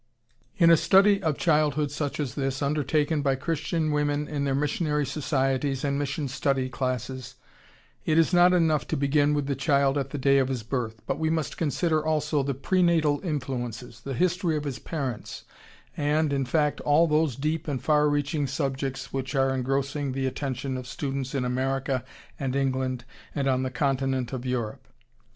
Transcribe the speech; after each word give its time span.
]In 0.63 0.71
a 0.71 0.77
study 0.77 1.21
of 1.21 1.37
Childhood 1.37 1.91
such 1.91 2.19
as 2.19 2.33
this, 2.33 2.63
undertaken 2.63 3.21
by 3.21 3.35
Christian 3.35 3.91
women 3.91 4.27
in 4.27 4.45
their 4.45 4.55
missionary 4.55 5.05
societies 5.05 5.83
and 5.83 5.99
mission 5.99 6.27
study 6.27 6.69
classes, 6.69 7.35
it 8.03 8.17
is 8.17 8.33
not 8.33 8.51
enough 8.51 8.87
to 8.87 8.97
begin 8.97 9.35
with 9.35 9.45
the 9.45 9.53
child 9.55 9.99
at 9.99 10.09
the 10.09 10.17
day 10.17 10.39
of 10.39 10.47
his 10.47 10.63
birth, 10.63 11.03
but 11.05 11.19
we 11.19 11.29
must 11.29 11.55
consider 11.55 12.03
also 12.03 12.41
the 12.41 12.55
pre 12.55 12.81
natal 12.81 13.21
influences, 13.23 13.99
the 14.01 14.15
history 14.15 14.57
of 14.57 14.63
his 14.63 14.79
parents, 14.79 15.43
and, 15.95 16.33
in 16.33 16.45
fact, 16.45 16.81
all 16.81 17.05
those 17.05 17.35
deep 17.35 17.67
and 17.67 17.83
far 17.83 18.09
reaching 18.09 18.47
subjects 18.47 19.13
which 19.13 19.35
are 19.35 19.53
engrossing 19.53 20.13
the 20.13 20.25
attention 20.25 20.77
of 20.77 20.87
students 20.87 21.35
in 21.35 21.45
America 21.45 22.03
and 22.39 22.55
England 22.55 23.05
and 23.35 23.47
on 23.47 23.61
the 23.61 23.69
Continent 23.69 24.33
of 24.33 24.47
Europe. 24.47 24.87